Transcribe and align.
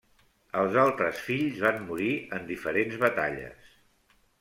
Els 0.61 0.77
altres 0.83 1.21
fills 1.27 1.61
van 1.67 1.79
morir 1.93 2.11
en 2.39 2.51
diferents 2.51 3.01
batalles. 3.09 3.75